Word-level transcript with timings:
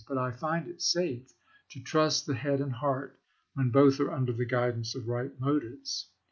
But 0.07 0.17
I 0.17 0.31
find 0.31 0.67
it 0.67 0.81
safe 0.81 1.31
to 1.69 1.79
trust 1.79 2.25
the 2.25 2.33
head 2.33 2.59
and 2.59 2.71
heart 2.73 3.19
when 3.53 3.69
both 3.69 3.99
are 3.99 4.11
under 4.11 4.33
the 4.33 4.45
guid 4.45 4.73
ance 4.73 4.95
of 4.95 5.07
right 5.07 5.39
motives. 5.39 6.07